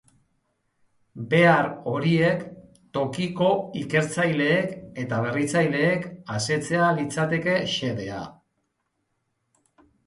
[1.33, 2.41] Behar horiek
[2.99, 3.51] tokiko
[3.83, 8.29] ikertzaileek eta berritzaileek asetzea litzateke xedea.